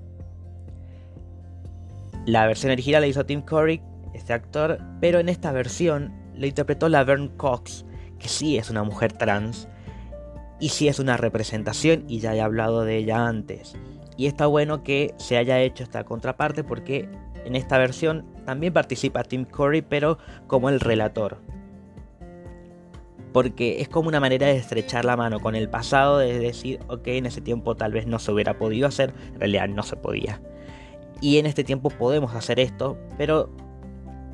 La 2.25 2.45
versión 2.45 2.71
original 2.71 3.01
la 3.01 3.07
hizo 3.07 3.25
Tim 3.25 3.41
Curry, 3.41 3.81
este 4.13 4.33
actor, 4.33 4.79
pero 4.99 5.19
en 5.19 5.29
esta 5.29 5.51
versión 5.51 6.13
la 6.35 6.47
interpretó 6.47 6.89
Laverne 6.89 7.31
Cox, 7.37 7.85
que 8.19 8.27
sí 8.27 8.57
es 8.57 8.69
una 8.69 8.83
mujer 8.83 9.13
trans 9.13 9.67
y 10.59 10.69
sí 10.69 10.87
es 10.87 10.99
una 10.99 11.17
representación 11.17 12.05
y 12.07 12.19
ya 12.19 12.35
he 12.35 12.41
hablado 12.41 12.83
de 12.83 12.97
ella 12.97 13.27
antes. 13.27 13.75
Y 14.17 14.25
está 14.25 14.47
bueno 14.47 14.83
que 14.83 15.13
se 15.17 15.37
haya 15.37 15.59
hecho 15.59 15.83
esta 15.83 16.03
contraparte 16.03 16.63
porque 16.63 17.07
en 17.45 17.55
esta 17.55 17.77
versión 17.77 18.25
también 18.45 18.73
participa 18.73 19.23
Tim 19.23 19.45
Curry, 19.45 19.81
pero 19.83 20.17
como 20.47 20.69
el 20.69 20.79
relator. 20.79 21.37
porque 23.37 23.81
es 23.81 23.89
como 23.89 24.07
una 24.07 24.19
manera 24.19 24.47
de 24.47 24.57
estrechar 24.57 25.05
la 25.05 25.15
mano 25.15 25.39
con 25.39 25.53
el 25.53 25.69
pasado, 25.69 26.17
de 26.17 26.39
decir, 26.39 26.79
ok, 26.87 27.07
en 27.07 27.27
ese 27.27 27.39
tiempo 27.39 27.75
tal 27.75 27.91
vez 27.91 28.07
no 28.07 28.17
se 28.17 28.31
hubiera 28.31 28.57
podido 28.57 28.87
hacer, 28.87 29.13
en 29.33 29.39
realidad 29.39 29.67
no 29.67 29.83
se 29.83 29.95
podía. 29.95 30.41
Y 31.21 31.37
en 31.37 31.45
este 31.45 31.63
tiempo 31.63 31.89
podemos 31.89 32.33
hacer 32.33 32.59
esto, 32.59 32.97
pero 33.15 33.51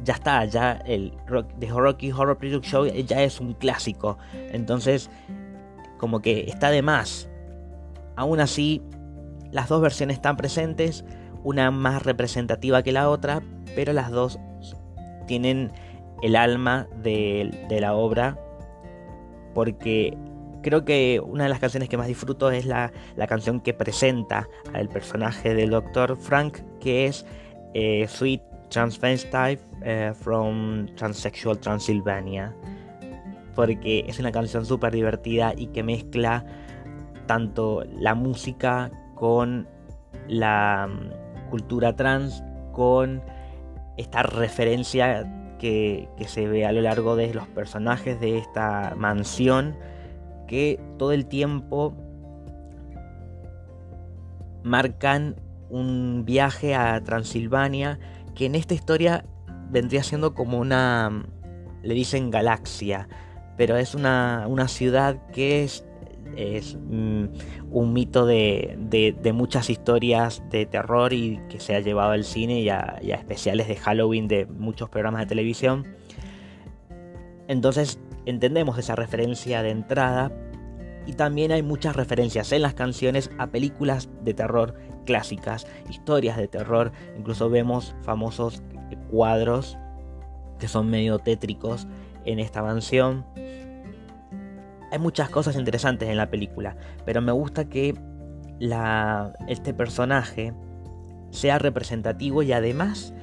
ya 0.06 0.13
está, 0.13 0.46
ya 0.46 0.74
el 0.86 1.13
The 1.60 1.68
Rocky 1.68 2.12
Horror 2.13 2.38
Picture 2.38 2.65
Show 2.65 2.86
ya 2.86 3.24
es 3.24 3.42
un 3.42 3.53
clásico. 3.53 4.18
Entonces, 4.53 5.10
como 6.03 6.22
que 6.22 6.50
está 6.50 6.69
de 6.69 6.81
más. 6.81 7.29
Aún 8.17 8.41
así, 8.41 8.81
las 9.53 9.69
dos 9.69 9.81
versiones 9.81 10.17
están 10.17 10.36
presentes, 10.36 11.05
una 11.45 11.72
más 11.72 12.03
representativa 12.03 12.83
que 12.83 12.91
la 12.91 13.10
otra, 13.10 13.41
pero 13.74 13.93
las 13.93 14.12
dos 14.12 14.38
tienen 15.27 15.72
el 16.22 16.36
alma 16.36 16.89
de, 17.01 17.77
la 17.79 17.93
obra, 17.93 18.38
porque 19.53 20.17
creo 20.62 20.83
que 20.83 21.22
una 21.25 21.43
de 21.43 21.50
las 21.50 21.60
canciones 21.60 21.88
que 21.88 21.95
más 21.95 22.07
disfruto 22.07 22.51
es 22.51 22.65
la, 22.65 22.91
canción 23.29 23.62
que 23.62 23.74
presenta 23.74 24.50
al 24.74 24.89
personaje 24.89 25.53
del 25.53 25.69
Dr. 25.69 26.17
Frank, 26.17 26.57
que 26.81 27.05
es 27.05 27.25
eh, 27.74 28.05
Sweet 28.10 28.41
Transvestite 28.69 29.62
eh, 29.83 30.12
from 30.13 30.86
Transsexual 30.98 31.57
Transylvania. 31.60 32.53
Porque 33.55 34.05
es 34.07 34.19
una 34.19 34.31
canción 34.31 34.65
súper 34.65 34.93
divertida 34.93 35.53
y 35.55 35.67
que 35.67 35.83
mezcla 35.83 36.45
tanto 37.25 37.83
la 38.00 38.15
música 38.15 38.91
con 39.15 39.67
la 40.27 40.88
mm, 40.89 41.50
cultura 41.50 41.95
trans, 41.95 42.43
con 42.72 43.22
esta 43.98 44.24
referencia 44.24 45.55
que, 45.60 46.10
que, 46.17 46.27
se 46.27 46.48
ve 46.48 46.65
a 46.65 46.72
lo 46.72 46.81
largo 46.81 47.15
de 47.15 47.33
los 47.33 47.48
personajes 47.48 48.19
de 48.19 48.38
esta 48.38 48.95
mansión 48.98 49.75
que 50.48 50.79
todo 50.98 51.12
el 51.12 51.27
tiempo 51.27 51.93
marcan 54.63 55.36
un 55.69 56.24
viaje 56.25 56.75
a 56.75 57.01
Transilvania 57.03 58.00
que 58.36 58.45
en 58.45 58.55
esta 58.55 58.74
historia 58.74 59.25
vendría 59.69 60.03
siendo 60.03 60.33
como 60.33 60.60
una, 60.60 61.25
le 61.81 61.93
dicen 61.93 62.31
galaxia, 62.31 63.07
pero 63.57 63.77
es 63.77 63.95
una, 63.95 64.45
una 64.48 64.67
ciudad 64.67 65.27
que 65.31 65.63
es, 65.63 65.86
es 66.36 66.75
mm, 66.75 67.25
un 67.72 67.93
mito 67.93 68.25
de, 68.25 68.75
de, 68.79 69.33
muchas 69.33 69.69
historias 69.69 70.43
de 70.50 70.65
terror 70.65 71.13
y 71.13 71.39
que 71.50 71.60
se 71.60 71.75
ha 71.75 71.79
llevado 71.79 72.12
al 72.12 72.24
cine 72.24 72.62
y 72.62 72.65
y 72.65 72.69
a 72.69 73.15
especiales 73.15 73.67
de 73.67 73.75
Halloween 73.75 74.27
de 74.27 74.45
muchos 74.45 74.89
programas 74.89 75.22
de 75.22 75.27
televisión. 75.27 75.86
Entonces 77.48 78.00
entendemos 78.25 78.77
esa 78.77 78.95
referencia 78.95 79.62
de 79.63 79.69
entrada 79.69 80.31
y 81.05 81.13
también 81.13 81.51
hay 81.51 81.62
muchas 81.62 81.95
referencias 81.95 82.51
en 82.51 82.62
las 82.62 82.74
canciones 82.74 83.29
a 83.38 83.48
películas 83.48 84.10
de 84.24 84.33
terror 84.33 84.75
clásicas, 85.05 85.67
historias 85.89 86.38
de 86.38 86.48
terror, 86.48 86.93
incluso 87.17 87.50
vemos 87.50 87.93
famosos 88.03 88.63
cuadros 89.12 89.77
que 90.60 90.67
son 90.67 90.89
medio 90.89 91.19
tétricos 91.19 91.88
en 92.25 92.39
esta 92.39 92.62
mansión. 92.62 93.25
Hay 94.92 95.00
muchas 95.00 95.30
cosas 95.30 95.56
interesantes 95.56 96.08
en 96.10 96.18
la 96.18 96.30
película, 96.30 96.75
pero 97.06 97.22
me 97.22 97.32
gusta 97.32 97.65
que 97.65 97.96
este 99.48 99.74
personaje 99.74 100.53
sea 101.32 101.58
representativo 101.58 102.44
y 102.44 102.53
además, 102.53 103.13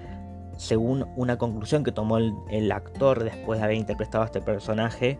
según 0.56 1.06
una 1.16 1.38
conclusión 1.38 1.84
que 1.84 1.92
tomó 1.92 2.18
el, 2.18 2.72
actor 2.72 3.22
después 3.24 3.60
de 3.60 3.64
haber 3.64 3.76
interpretado 3.76 4.22
a 4.22 4.26
este 4.26 4.40
personaje 4.40 5.18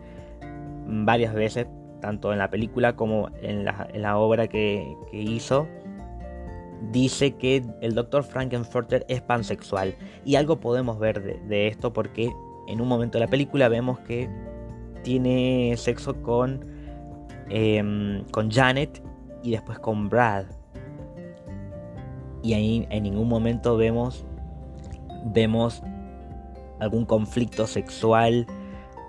varias 0.85 1.33
veces, 1.33 1.67
tanto 2.01 2.33
en 2.33 2.39
la 2.39 2.49
película 2.49 2.95
como 2.95 3.29
en 3.41 3.63
la, 3.63 4.17
obra 4.17 4.47
que, 4.47 4.97
hizo, 5.13 5.67
dice 6.91 7.35
que 7.35 7.63
el 7.79 7.95
doctor 7.95 8.23
Frankenfurter 8.23 9.05
es 9.07 9.21
pansexual. 9.21 9.95
Y 10.25 10.35
algo 10.35 10.59
podemos 10.59 10.99
ver 10.99 11.41
de, 11.43 11.67
esto 11.67 11.93
porque 11.93 12.29
en 12.67 12.81
un 12.81 12.87
momento 12.87 13.17
de 13.17 13.25
la 13.25 13.29
película 13.29 13.69
vemos 13.69 13.99
que 13.99 14.29
tiene 15.03 15.73
sexo 15.77 16.21
con, 16.21 16.65
em, 17.49 18.23
con 18.31 18.51
Janet 18.51 19.01
y 19.43 19.51
después 19.51 19.79
con 19.79 20.09
Brad. 20.09 20.45
Y 22.43 22.53
ahí 22.53 22.87
en 22.89 23.03
ningún 23.03 23.27
momento 23.27 23.77
vemos, 23.77 24.25
vemos 25.25 25.83
algún 26.79 27.05
conflicto 27.05 27.67
sexual 27.67 28.47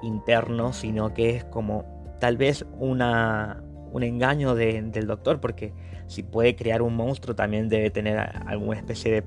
interno, 0.02 0.72
sino 0.72 1.14
que 1.14 1.36
es 1.36 1.44
como 1.44 1.84
tal 2.20 2.36
vez 2.36 2.66
una, 2.78 3.62
un 3.92 4.02
engaño 4.02 4.54
del 4.54 5.06
doctor, 5.06 5.40
porque 5.40 5.72
si 6.06 6.22
puede 6.22 6.56
crear 6.56 6.82
un 6.82 6.94
monstruo 6.94 7.34
también 7.34 7.68
debe 7.68 7.90
tener 7.90 8.18
alguna 8.18 8.78
especie 8.78 9.12
de, 9.12 9.24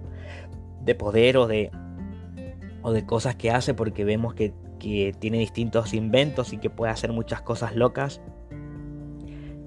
de 0.83 0.95
poder 0.95 1.37
o 1.37 1.47
de, 1.47 1.71
o 2.85 2.91
de 2.91 3.03
cosas 3.03 3.35
que 3.35 3.49
hace, 3.49 3.73
porque 3.73 4.05
vemos 4.05 4.35
que, 4.35 4.53
tiene 5.19 5.39
distintos 5.39 5.95
inventos 5.95 6.53
y 6.53 6.59
que 6.59 6.69
puede 6.69 6.91
hacer 6.91 7.11
muchas 7.11 7.41
cosas 7.41 7.75
locas 7.75 8.21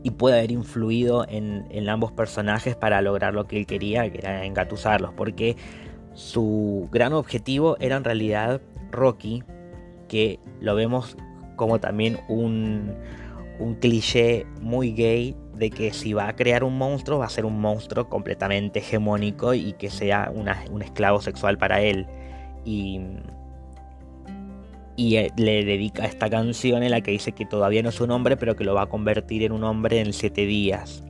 y 0.05 0.13
puede 0.13 0.39
haber 0.39 0.53
influido 0.53 1.27
en, 1.29 1.89
ambos 1.89 2.13
personajes 2.13 2.77
para 2.77 3.03
lograr 3.03 3.35
lo 3.35 3.49
que 3.49 3.57
él 3.57 3.67
quería, 3.67 4.09
que 4.13 4.19
era 4.19 4.45
engatusarlos, 4.45 5.13
porque 5.15 5.57
su 6.15 6.89
gran 6.93 7.13
objetivo 7.15 7.77
era 7.81 7.97
en 7.97 8.05
realidad 8.05 8.61
Rocky, 8.93 9.43
que 10.07 10.39
lo 10.61 10.77
vemos 10.77 11.17
como 11.57 11.81
también 11.81 12.21
un 12.29 12.95
cliché 13.81 14.47
muy 14.61 14.93
gay 14.93 15.35
de 15.57 15.71
que 15.71 15.93
si 15.93 16.13
va 16.13 16.29
a 16.29 16.37
crear 16.37 16.63
un 16.63 16.79
monstruo 16.79 17.19
va 17.19 17.27
a 17.27 17.31
ser 17.31 17.45
un 17.45 17.61
monstruo 17.61 18.09
completamente 18.09 18.79
hegemónico 18.79 19.55
y 19.55 19.73
que 19.73 19.91
sea 19.91 20.33
un 20.33 20.83
esclavo 20.83 21.21
sexual 21.21 21.59
para 21.59 21.81
él. 21.81 22.07
Y, 24.97 25.17
eh, 25.17 25.31
le 25.37 25.65
dedica 25.65 26.05
esta 26.05 26.29
canción 26.29 26.83
en 26.83 26.91
la 26.91 27.01
que 27.01 27.13
dice 27.13 27.33
que 27.33 27.47
todavía 27.47 27.83
no 27.83 27.89
es 27.89 28.01
un 28.01 28.11
hombre 28.11 28.37
pero 28.37 28.57
que 28.57 28.65
lo 28.65 28.75
va 28.75 28.83
a 28.83 28.87
convertir 28.87 29.43
en 29.43 29.53
un 29.53 29.65
hombre 29.65 30.01
en 30.01 30.13
siete 30.13 30.45
días. 30.45 31.03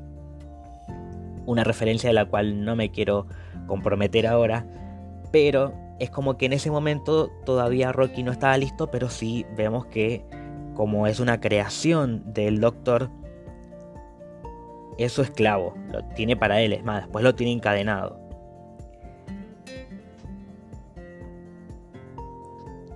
Una 1.47 1.65
referencia 1.65 2.11
de 2.11 2.15
la 2.15 2.27
cual 2.27 2.65
no 2.65 2.77
me 2.77 2.91
quiero 2.91 3.27
comprometer 3.67 4.27
ahora, 4.27 4.67
pero 5.33 5.73
es 5.99 6.11
como 6.11 6.37
que 6.37 6.47
en 6.47 6.53
ese 6.53 6.71
momento 6.71 7.31
todavía 7.45 7.91
Rocky 7.91 8.23
no 8.23 8.31
estaba 8.31 8.57
listo, 8.57 8.91
pero 8.91 9.09
sí 9.09 9.47
vemos 9.57 9.87
que 9.87 10.25
como 10.75 11.07
es 11.07 11.19
una 11.19 11.41
creación 11.41 12.23
del 12.33 12.61
doctor, 12.61 13.11
es 14.99 15.13
su 15.13 15.23
esclavo, 15.23 15.75
lo 15.91 16.05
tiene 16.15 16.37
para 16.37 16.61
él, 16.61 16.73
es 16.73 16.85
más, 16.85 17.03
después 17.03 17.25
lo 17.25 17.35
tiene 17.35 17.53
encadenado. 17.53 18.18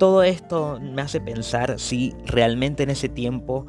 Todo 0.03 0.25
esto 0.25 0.81
me 0.81 1.01
hace 1.01 1.21
pensar 1.21 1.79
si 1.79 2.13
realmente 2.27 2.83
en 2.83 2.91
ese 2.91 3.09
tiempo 3.09 3.69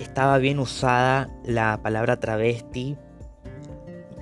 estaba 0.00 0.36
bien 0.38 0.58
usada 0.58 1.28
la 1.44 1.78
palabra 1.80 2.18
travesti, 2.18 2.96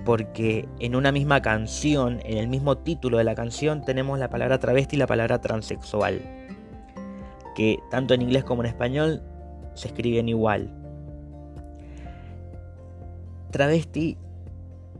porque 0.04 0.68
en 0.80 0.94
una 0.94 1.12
misma 1.12 1.40
canción, 1.40 2.20
en 2.26 2.36
el 2.36 2.48
mismo 2.48 2.76
título 2.76 3.16
de 3.16 3.24
la 3.24 3.34
canción, 3.34 3.82
tenemos 3.86 4.18
la 4.18 4.28
palabra 4.28 4.58
travesti 4.58 4.96
y 4.96 4.98
la 4.98 5.06
palabra 5.06 5.40
transexual 5.40 6.20
que 7.54 7.78
tanto 7.90 8.12
en 8.12 8.20
inglés 8.20 8.44
como 8.44 8.62
en 8.62 8.68
español 8.68 9.22
se 9.72 9.88
escriben 9.88 10.28
igual. 10.28 10.70
Travesti, 13.50 14.18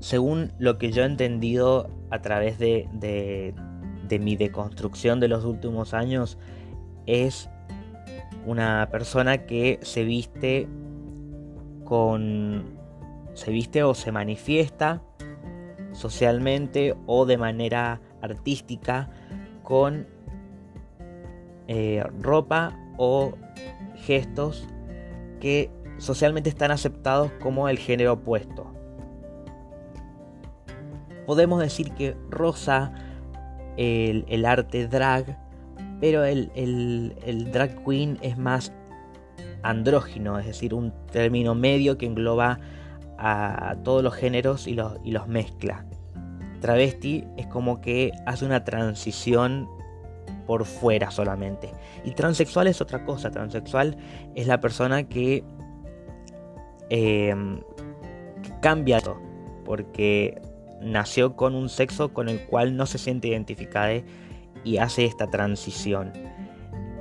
según 0.01 0.55
lo 0.59 0.79
que 0.79 0.91
yo 0.91 1.03
he 1.03 1.07
entendido 1.07 1.91
a 2.09 2.23
través 2.23 2.59
de, 2.59 2.89
de, 2.95 3.55
mi 4.19 4.37
deconstrucción 4.37 5.21
de 5.21 5.29
los 5.29 5.45
últimos 5.45 5.95
años, 5.95 6.39
es 7.07 7.49
una 8.47 8.89
persona 8.91 9.47
que 9.47 9.79
se 9.83 10.05
viste 10.05 10.69
con. 11.85 12.77
se 13.35 13.51
viste 13.51 13.83
o 13.83 13.95
se 13.95 14.13
manifiesta 14.13 15.03
socialmente 15.93 16.95
o 17.07 17.27
de 17.27 17.39
manera 17.39 18.01
artística 18.21 19.09
con 19.63 20.07
eh, 21.69 22.05
ropa 22.21 22.79
o 22.99 23.35
gestos 23.95 24.69
que 25.41 25.71
socialmente 25.99 26.49
están 26.49 26.71
aceptados 26.71 27.33
como 27.41 27.69
el 27.69 27.79
género 27.79 28.15
opuesto. 28.15 28.73
Podemos 31.27 31.61
decir 31.61 31.93
que 31.93 32.17
rosa 32.31 32.93
el, 33.77 34.45
arte 34.45 34.89
drag, 34.89 35.39
pero 36.01 36.25
el, 36.25 36.51
el, 36.55 37.51
drag 37.53 37.85
queen 37.85 38.19
es 38.23 38.37
más 38.39 38.73
andrógino, 39.63 40.39
es 40.39 40.47
decir, 40.47 40.75
un 40.75 40.93
término 41.11 41.55
medio 41.55 41.99
que 41.99 42.07
engloba 42.07 42.59
a 43.19 43.77
todos 43.83 44.03
los 44.03 44.15
géneros 44.15 44.67
y 44.67 44.75
los, 44.75 44.99
y 45.05 45.11
los 45.11 45.27
mezcla. 45.27 45.85
Travesti 46.61 47.25
es 47.37 47.47
como 47.47 47.81
que 47.81 48.13
hace 48.27 48.45
una 48.45 48.65
transición 48.65 49.69
por 50.47 50.65
fuera 50.65 51.11
solamente. 51.11 51.73
Y 52.05 52.13
transexual 52.13 52.69
es 52.69 52.81
otra 52.81 53.05
cosa. 53.05 53.31
Transexual 53.31 53.97
es 54.35 54.47
la 54.47 54.61
persona 54.61 55.09
que, 55.09 55.45
em, 56.89 57.61
cambia 58.63 59.01
todo. 59.01 59.21
Porque 59.65 60.41
nació 60.81 61.37
con 61.37 61.55
un 61.55 61.69
sexo 61.69 62.13
con 62.13 62.29
el 62.29 62.45
cual 62.47 62.77
no 62.77 62.87
se 62.87 62.99
siente 62.99 63.29
identificada 63.29 64.03
y 64.65 64.77
hace 64.79 65.05
esta 65.05 65.29
transición. 65.29 66.13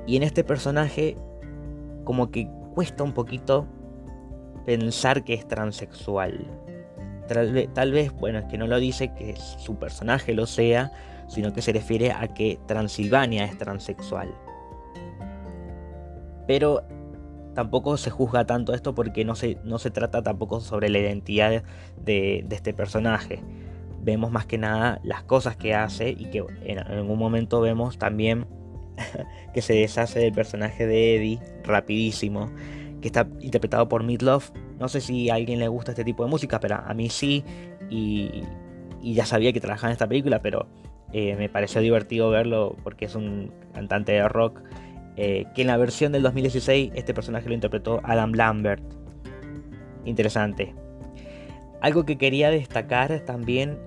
Y 0.08 0.18
en 0.18 0.24
este 0.24 0.44
personaje 0.44 1.18
como 2.04 2.32
que 2.32 2.48
cuesta 2.74 3.04
un 3.04 3.14
poquito 3.14 3.68
pensar 4.66 5.24
que 5.24 5.34
es 5.34 5.48
transexual. 5.48 6.48
Tal 7.28 7.92
vez, 7.92 8.12
bueno, 8.14 8.40
es 8.40 8.46
que 8.46 8.58
no 8.58 8.68
lo 8.68 8.80
dice 8.80 9.14
que 9.14 9.36
su 9.36 9.78
personaje 9.78 10.34
lo 10.34 10.46
sea, 10.46 10.92
sino 11.28 11.54
que 11.54 11.64
se 11.64 11.74
refiere 11.74 12.12
a 12.12 12.28
que 12.28 12.60
Transilvania 12.68 13.46
es 13.46 13.58
transexual. 13.58 14.32
Pero 16.46 16.84
tampoco 17.56 17.98
se 17.98 18.12
juzga 18.12 18.46
tanto 18.46 18.74
esto 18.74 18.94
porque 18.94 19.26
no 19.26 19.34
se, 19.34 19.58
no 19.64 19.80
se 19.80 19.90
trata 19.90 20.22
tampoco 20.22 20.60
sobre 20.60 20.90
la 20.90 21.00
identidad 21.00 21.64
de, 21.98 22.46
este 22.52 22.74
personaje. 22.76 23.42
Vemos 24.06 24.32
más 24.32 24.46
que 24.46 24.60
nada 24.60 25.02
las 25.04 25.24
cosas 25.24 25.58
que 25.58 25.74
hace 25.74 26.12
y 26.12 26.26
que 26.26 26.46
en 26.64 26.78
algún 26.78 27.18
momento 27.18 27.60
vemos 27.60 27.98
también 27.98 28.46
que 29.54 29.62
se 29.62 29.74
deshace 29.74 30.20
del 30.20 30.32
personaje 30.32 30.86
de 30.86 31.16
Eddie 31.16 31.40
rapidísimo, 31.64 32.52
que 33.02 33.08
está 33.08 33.28
interpretado 33.42 33.90
por 33.90 34.04
Midlove. 34.04 34.46
No 34.80 34.88
sé 34.90 35.02
si 35.02 35.30
a 35.30 35.36
alguien 35.36 35.60
le 35.60 35.68
gusta 35.68 35.92
este 35.92 36.04
tipo 36.04 36.24
de 36.24 36.30
música, 36.30 36.60
pero 36.60 36.76
a 36.76 36.94
mí 36.94 37.10
sí. 37.10 37.44
Y, 37.90 38.44
ya 39.02 39.26
sabía 39.26 39.54
que 39.54 39.60
trabajaba 39.60 39.90
en 39.90 39.94
esta 39.94 40.08
película, 40.08 40.42
pero 40.42 40.68
eh, 41.14 41.36
me 41.36 41.48
pareció 41.48 41.80
divertido 41.82 42.30
verlo 42.30 42.76
porque 42.84 43.06
es 43.06 43.16
un 43.16 43.52
cantante 43.74 44.14
de 44.14 44.28
rock. 44.28 44.62
Eh, 45.18 45.46
que 45.56 45.62
en 45.62 45.68
la 45.68 45.78
versión 45.78 46.12
del 46.12 46.24
2016 46.24 46.92
este 46.94 47.14
personaje 47.14 47.48
lo 47.48 47.56
interpretó 47.56 48.02
Adam 48.04 48.34
Lambert. 48.34 48.84
Interesante. 50.04 50.76
Algo 51.82 52.06
que 52.06 52.18
quería 52.18 52.50
destacar 52.50 53.20
también, 53.22 53.78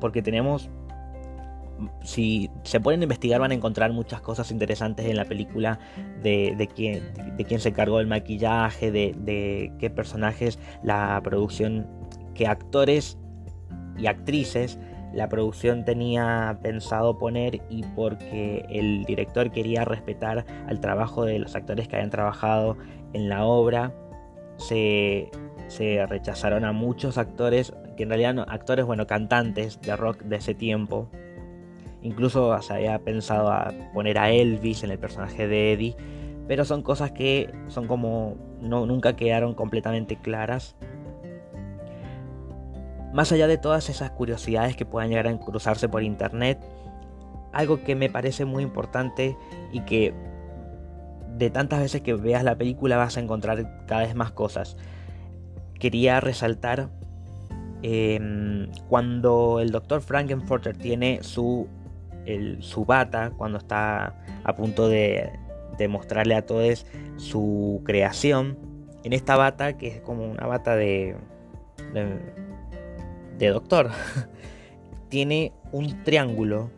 porque 0.00 0.22
tenemos 0.22 0.70
si 2.02 2.50
se 2.64 2.80
pueden 2.80 3.02
investigar 3.02 3.40
van 3.40 3.52
a 3.52 3.54
encontrar 3.54 3.92
muchas 3.92 4.20
cosas 4.20 4.50
interesantes 4.50 5.06
en 5.06 5.16
la 5.16 5.24
película 5.24 5.78
de, 6.22 6.54
de, 6.56 6.66
quién, 6.66 7.02
de, 7.36 7.44
quién, 7.44 7.60
se 7.60 7.68
encargó 7.68 7.98
del 7.98 8.06
maquillaje, 8.06 8.90
de, 8.90 9.72
qué 9.78 9.90
personajes, 9.90 10.58
la 10.82 11.20
producción, 11.22 11.86
qué 12.34 12.46
actores 12.46 13.16
y 13.96 14.06
actrices 14.06 14.78
la 15.12 15.28
producción 15.28 15.84
tenía 15.84 16.58
pensado 16.62 17.18
poner 17.18 17.62
y 17.70 17.82
porque 17.96 18.66
el 18.68 19.04
director 19.04 19.50
quería 19.50 19.84
respetar 19.84 20.44
al 20.66 20.80
trabajo 20.80 21.24
de 21.24 21.38
los 21.38 21.54
actores 21.54 21.88
que 21.88 21.96
habían 21.96 22.10
trabajado 22.10 22.76
en 23.14 23.28
la 23.30 23.44
obra, 23.46 23.94
se, 24.56 25.30
se 25.68 26.04
rechazaron 26.06 26.64
a 26.64 26.72
muchos 26.72 27.16
actores, 27.16 27.72
que 27.98 28.04
en 28.04 28.08
realidad 28.08 28.46
actores, 28.48 28.86
bueno, 28.86 29.06
cantantes 29.06 29.78
de 29.82 29.94
rock 29.94 30.22
de 30.22 30.36
ese 30.36 30.54
tiempo, 30.54 31.10
Incluso 32.02 32.60
se 32.62 32.72
había 32.72 32.98
pensado 33.00 33.50
a 33.50 33.72
poner 33.92 34.18
a 34.18 34.30
Elvis 34.30 34.84
en 34.84 34.90
el 34.90 34.98
personaje 34.98 35.48
de 35.48 35.72
Eddie. 35.72 35.96
Pero 36.46 36.64
son 36.64 36.82
cosas 36.82 37.12
que 37.12 37.52
son 37.68 37.86
como. 37.86 38.36
No, 38.60 38.86
nunca 38.86 39.16
quedaron 39.16 39.54
completamente 39.54 40.16
claras. 40.16 40.76
Más 43.12 43.32
allá 43.32 43.46
de 43.46 43.58
todas 43.58 43.88
esas 43.88 44.10
curiosidades 44.10 44.76
que 44.76 44.86
puedan 44.86 45.10
llegar 45.10 45.26
a 45.26 45.38
cruzarse 45.38 45.88
por 45.88 46.02
internet, 46.02 46.58
algo 47.52 47.82
que 47.82 47.94
me 47.94 48.10
parece 48.10 48.44
muy 48.44 48.62
importante 48.62 49.36
y 49.72 49.80
que 49.80 50.14
de 51.36 51.50
tantas 51.50 51.80
veces 51.80 52.02
que 52.02 52.14
veas 52.14 52.44
la 52.44 52.56
película 52.56 52.96
vas 52.96 53.16
a 53.16 53.20
encontrar 53.20 53.86
cada 53.86 54.02
vez 54.02 54.14
más 54.14 54.32
cosas. 54.32 54.76
Quería 55.78 56.20
resaltar 56.20 56.90
em, 57.82 58.70
cuando 58.88 59.60
el 59.60 59.70
doctor 59.70 60.00
Frankenfurter 60.00 60.76
tiene 60.76 61.22
su 61.22 61.68
su 62.60 62.84
bata 62.84 63.30
cuando 63.36 63.58
está 63.58 64.14
a 64.44 64.54
punto 64.54 64.88
de, 64.88 65.30
de 65.78 65.88
mostrarle 65.88 66.34
a 66.34 66.44
todos 66.44 66.84
su 67.16 67.80
creación. 67.84 68.58
En 69.04 69.12
esta 69.12 69.36
bata, 69.36 69.78
que 69.78 69.88
es 69.88 70.00
como 70.00 70.28
una 70.28 70.46
bata 70.46 70.76
de, 70.76 71.16
de, 73.38 73.48
doctor, 73.48 73.90
tiene 75.08 75.52
un 75.72 76.02
triángulo. 76.04 76.70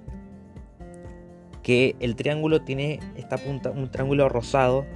Que 1.62 1.96
el 2.00 2.16
triángulo 2.16 2.62
tiene 2.62 3.00
esta 3.16 3.36
punta, 3.36 3.70
un 3.70 3.90
triángulo 3.90 4.28
rosado, 4.28 4.86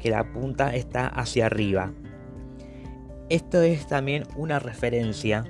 que 0.00 0.10
la 0.10 0.32
punta 0.32 0.74
está 0.74 1.06
hacia 1.06 1.46
arriba. 1.46 1.92
Esto 3.28 3.62
es 3.62 3.86
también 3.86 4.24
una 4.36 4.58
referencia 4.58 5.44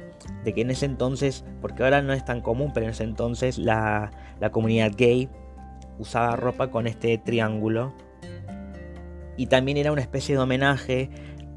de 0.44 0.52
que 0.52 0.62
en 0.62 0.70
ese 0.70 0.86
entonces, 0.86 1.44
porque 1.60 1.82
ahora 1.82 2.02
no 2.02 2.12
es 2.12 2.24
tan 2.24 2.40
común, 2.40 2.70
pero 2.72 2.86
en 2.86 2.90
ese 2.90 3.04
entonces 3.04 3.58
la, 3.58 4.10
comunidad 4.52 4.92
gay 4.96 5.28
usaba 5.98 6.36
ropa 6.36 6.70
con 6.70 6.86
este 6.86 7.18
triángulo. 7.18 7.92
Y 9.36 9.46
también 9.46 9.76
era 9.76 9.90
una 9.90 10.02
especie 10.02 10.36
de 10.36 10.42
homenaje 10.42 11.10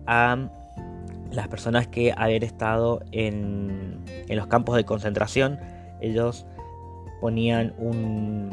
a 0.08 0.50
las 1.32 1.48
personas 1.50 1.88
que 1.88 2.14
haber 2.16 2.44
estado 2.44 3.02
en, 3.12 4.04
en 4.08 4.36
los 4.36 4.48
campos 4.48 4.76
de 4.76 4.86
concentración. 4.86 5.60
Ellos 6.02 6.48
ponían 7.22 7.74
un, 7.78 8.50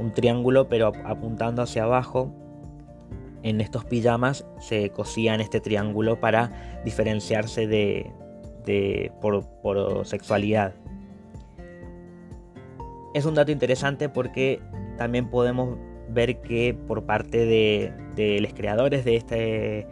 un 0.00 0.12
triángulo 0.12 0.68
pero 0.68 0.92
apuntando 1.04 1.62
hacia 1.62 1.84
abajo. 1.84 2.32
En 3.42 3.60
estos 3.60 3.84
pijamas 3.84 4.44
se 4.58 4.90
cosían 4.90 5.40
este 5.40 5.60
triángulo 5.60 6.20
para 6.20 6.80
diferenciarse 6.84 7.66
de, 7.66 9.12
por, 9.20 10.06
sexualidad. 10.06 10.74
Es 13.14 13.24
un 13.24 13.34
dato 13.34 13.50
interesante 13.50 14.08
porque 14.08 14.60
también 14.96 15.28
podemos 15.30 15.78
ver 16.10 16.40
que 16.42 16.74
por 16.74 17.04
parte 17.04 17.46
de, 17.46 18.40
los 18.40 18.52
creadores 18.52 19.04
de, 19.04 19.16
este, 19.16 19.86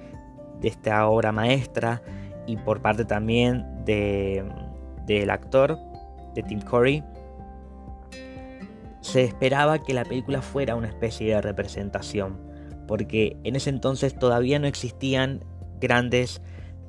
de 0.61 0.69
esta 0.69 1.09
obra 1.09 1.33
maestra 1.33 2.03
y 2.47 2.57
por 2.57 2.81
parte 2.81 3.05
también 3.05 3.85
del 3.85 5.31
actor, 5.31 5.79
de 6.35 6.43
Tim 6.43 6.61
Curry, 6.61 7.03
se 9.01 9.25
esperaba 9.25 9.79
que 9.79 9.95
la 9.95 10.05
película 10.05 10.43
fuera 10.43 10.75
una 10.75 10.89
especie 10.89 11.35
de 11.35 11.41
representación, 11.41 12.48
porque 12.89 13.37
en 13.45 13.55
ese 13.55 13.71
entonces 13.71 14.19
todavía 14.19 14.59
no 14.59 14.67
existían 14.67 15.45
grandes 15.81 16.43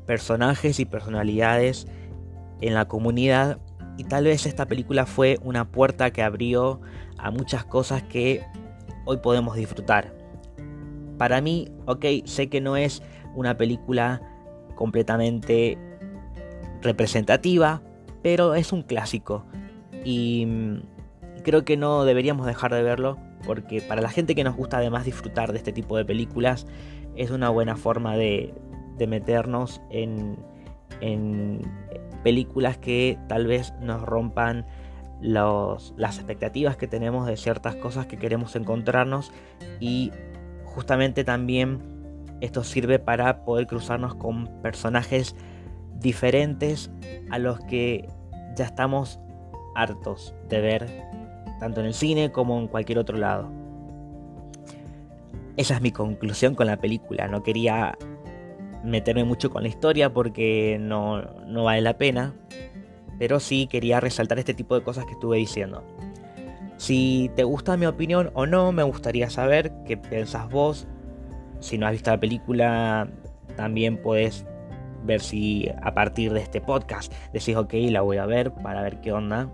personajes 0.07 0.79
y 0.79 0.85
personalidades 0.85 1.85
en 2.61 2.73
la 2.73 2.87
comunidad 2.87 3.59
y 3.97 4.05
tal 4.05 4.23
vez 4.23 4.47
esta 4.47 4.65
película 4.65 5.05
fue 5.05 5.37
una 5.43 5.69
puerta 5.69 6.09
que 6.11 6.23
abrió 6.23 6.79
a 7.17 7.29
muchas 7.29 7.65
cosas 7.65 8.01
que 8.01 8.41
hoy 9.05 9.17
podemos 9.17 9.55
disfrutar. 9.55 10.13
Para 11.17 11.41
mí, 11.41 11.69
ok, 11.85 12.05
sé 12.23 12.47
que 12.47 12.61
no 12.61 12.77
es 12.77 13.03
una 13.35 13.57
película 13.57 14.21
completamente 14.75 15.77
representativa, 16.81 17.81
pero 18.23 18.55
es 18.55 18.71
un 18.71 18.83
clásico 18.83 19.45
y 20.05 20.47
creo 21.43 21.65
que 21.65 21.75
no 21.75 22.05
deberíamos 22.05 22.47
dejar 22.47 22.73
de 22.73 22.83
verlo 22.83 23.17
porque 23.45 23.81
para 23.81 24.01
la 24.01 24.09
gente 24.09 24.35
que 24.35 24.43
nos 24.43 24.55
gusta 24.55 24.77
además 24.77 25.05
disfrutar 25.05 25.51
de 25.51 25.57
este 25.57 25.71
tipo 25.71 25.97
de 25.97 26.05
películas 26.05 26.67
es 27.15 27.31
una 27.31 27.49
buena 27.49 27.75
forma 27.75 28.15
de, 28.15 28.53
meternos 29.07 29.81
en, 29.89 30.37
películas 32.23 32.77
que 32.77 33.17
tal 33.29 33.47
vez 33.47 33.73
nos 33.81 34.01
rompan 34.01 34.65
las 35.21 36.17
expectativas 36.17 36.75
que 36.75 36.87
tenemos 36.87 37.25
de 37.27 37.37
ciertas 37.37 37.75
cosas 37.75 38.07
que 38.07 38.17
queremos 38.17 38.55
encontrarnos 38.55 39.31
y 39.79 40.11
justamente 40.65 41.23
también 41.23 41.81
esto 42.41 42.63
sirve 42.63 42.99
para 42.99 43.43
poder 43.43 43.67
cruzarnos 43.67 44.15
con 44.15 44.47
personajes 44.61 45.35
diferentes 45.99 46.91
a 47.31 47.39
los 47.39 47.59
que 47.61 48.07
ya 48.55 48.65
estamos 48.65 49.19
hartos 49.75 50.33
de 50.47 50.61
ver 50.61 51.09
tanto 51.59 51.81
en 51.81 51.87
el 51.87 51.93
cine 51.93 52.31
como 52.31 52.59
en 52.59 52.67
cualquier 52.67 52.99
otro 52.99 53.17
lado. 53.17 53.49
Esa 55.57 55.75
es 55.75 55.81
mi 55.81 55.91
conclusión 55.91 56.55
con 56.55 56.67
la 56.67 56.77
película. 56.77 57.27
No 57.27 57.43
quería 57.43 57.97
meterme 58.83 59.25
mucho 59.25 59.49
con 59.49 59.63
la 59.63 59.69
historia 59.69 60.13
porque 60.13 60.77
no, 60.79 61.21
no 61.45 61.65
vale 61.65 61.81
la 61.81 61.97
pena. 61.97 62.33
Pero 63.17 63.41
sí 63.41 63.67
quería 63.67 63.99
resaltar 63.99 64.39
este 64.39 64.53
tipo 64.53 64.75
de 64.75 64.83
cosas 64.83 65.05
que 65.05 65.11
estuve 65.11 65.37
diciendo. 65.37 65.83
Si 66.77 67.29
te 67.35 67.43
gusta 67.43 67.75
mi 67.75 67.85
opinión 67.85 68.31
o 68.33 68.45
no, 68.45 68.71
me 68.71 68.83
gustaría 68.83 69.29
saber 69.29 69.73
qué 69.85 69.97
piensas 69.97 70.49
vos. 70.49 70.87
Si 71.59 71.77
no 71.77 71.85
has 71.85 71.91
visto 71.91 72.09
la 72.09 72.19
película, 72.21 73.09
también 73.57 74.01
puedes 74.01 74.45
ver 75.03 75.19
si 75.19 75.69
a 75.81 75.93
partir 75.93 76.31
de 76.31 76.41
este 76.41 76.61
podcast 76.61 77.13
decís, 77.33 77.57
ok, 77.57 77.73
la 77.89 78.01
voy 78.01 78.17
a 78.17 78.25
ver 78.25 78.53
para 78.53 78.81
ver 78.81 79.01
qué 79.01 79.11
onda. 79.11 79.49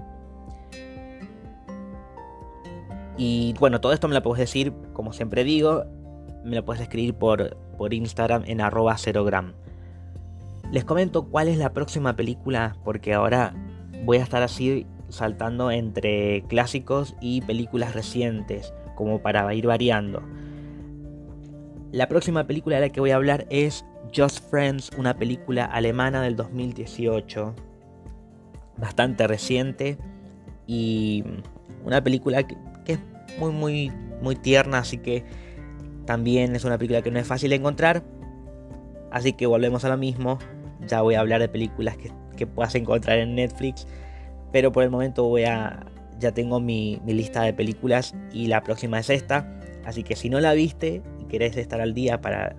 Y 3.17 3.53
bueno, 3.59 3.79
todo 3.79 3.93
esto 3.93 4.07
me 4.07 4.13
lo 4.13 4.21
puedes 4.21 4.39
decir, 4.39 4.73
como 4.93 5.13
siempre 5.13 5.43
digo, 5.43 5.85
me 6.43 6.55
lo 6.55 6.65
puedes 6.65 6.81
escribir 6.81 7.13
por, 7.15 7.55
por 7.77 7.93
Instagram 7.93 8.43
en 8.45 8.61
arroba 8.61 8.97
gram 9.25 9.53
Les 10.71 10.83
comento 10.83 11.25
cuál 11.29 11.47
es 11.47 11.57
la 11.57 11.73
próxima 11.73 12.15
película, 12.15 12.75
porque 12.83 13.13
ahora 13.13 13.53
voy 14.03 14.17
a 14.17 14.23
estar 14.23 14.43
así 14.43 14.85
saltando 15.09 15.71
entre 15.71 16.43
clásicos 16.47 17.15
y 17.21 17.41
películas 17.41 17.93
recientes, 17.93 18.73
como 18.95 19.21
para 19.21 19.53
ir 19.53 19.65
variando. 19.65 20.21
La 21.91 22.07
próxima 22.09 22.45
película 22.45 22.75
de 22.75 22.87
la 22.87 22.89
que 22.89 22.99
voy 22.99 23.11
a 23.11 23.15
hablar 23.15 23.45
es 23.49 23.85
Just 24.13 24.49
Friends, 24.49 24.91
una 24.97 25.15
película 25.15 25.65
alemana 25.65 26.21
del 26.21 26.35
2018, 26.35 27.55
bastante 28.77 29.27
reciente 29.27 29.97
y 30.67 31.23
una 31.85 32.03
película 32.03 32.43
que, 32.43 32.57
muy 33.37 33.51
muy 33.51 33.91
muy 34.21 34.35
tierna, 34.35 34.79
así 34.79 34.97
que 34.97 35.23
también 36.05 36.55
es 36.55 36.63
una 36.63 36.77
película 36.77 37.01
que 37.01 37.11
no 37.11 37.19
es 37.19 37.27
fácil 37.27 37.49
de 37.49 37.57
encontrar. 37.57 38.03
Así 39.11 39.33
que 39.33 39.45
volvemos 39.45 39.83
a 39.85 39.89
lo 39.89 39.97
mismo. 39.97 40.39
Ya 40.87 41.01
voy 41.01 41.15
a 41.15 41.19
hablar 41.19 41.41
de 41.41 41.49
películas 41.49 41.97
que, 41.97 42.11
que 42.37 42.47
puedas 42.47 42.75
encontrar 42.75 43.17
en 43.17 43.35
Netflix. 43.35 43.87
Pero 44.51 44.71
por 44.71 44.83
el 44.83 44.89
momento 44.89 45.23
voy 45.23 45.43
a. 45.43 45.85
Ya 46.19 46.31
tengo 46.31 46.59
mi, 46.59 47.01
mi, 47.03 47.13
lista 47.13 47.41
de 47.41 47.53
películas 47.53 48.15
y 48.31 48.47
la 48.47 48.61
próxima 48.61 48.99
es 48.99 49.09
esta. 49.09 49.59
Así 49.85 50.03
que 50.03 50.15
si 50.15 50.29
no 50.29 50.39
la 50.39 50.53
viste 50.53 51.01
y 51.19 51.25
querés 51.25 51.57
estar 51.57 51.81
al 51.81 51.93
día 51.93 52.21
para, 52.21 52.55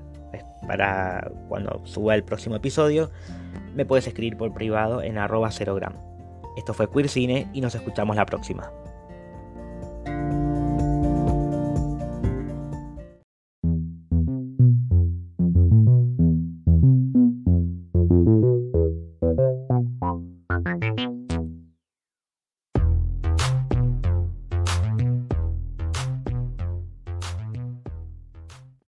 para 0.66 1.30
cuando 1.48 1.80
suba 1.84 2.14
el 2.14 2.22
próximo 2.22 2.56
episodio, 2.56 3.10
me 3.74 3.86
puedes 3.86 4.06
escribir 4.06 4.36
por 4.36 4.52
privado 4.52 5.02
en 5.02 5.16
arroba 5.16 5.48
0gram. 5.48 5.94
Esto 6.56 6.74
fue 6.74 6.90
Queer 6.90 7.08
Cine 7.08 7.48
y 7.54 7.60
nos 7.60 7.74
escuchamos 7.74 8.16
la 8.16 8.26
próxima. 8.26 8.70